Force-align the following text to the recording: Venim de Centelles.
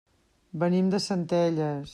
Venim 0.63 0.89
de 0.95 1.03
Centelles. 1.09 1.89